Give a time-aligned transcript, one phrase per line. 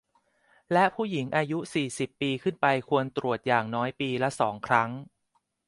[0.73, 4.89] และผู้หญิงอายุ สี่สิบ ปีขึ้นไปควรตรวจอย่างน้อยปีละ สอง ครั้ง